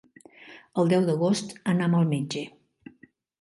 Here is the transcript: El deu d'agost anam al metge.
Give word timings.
El 0.83 0.89
deu 0.93 1.05
d'agost 1.09 1.53
anam 1.75 1.99
al 1.99 2.09
metge. 2.15 2.43